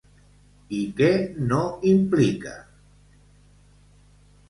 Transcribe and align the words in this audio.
I 0.77 0.79
què 1.01 1.09
no 1.51 1.61
implica? 1.91 2.57